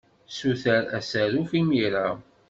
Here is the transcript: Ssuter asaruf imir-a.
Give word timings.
Ssuter 0.29 0.83
asaruf 0.97 1.51
imir-a. 1.59 2.07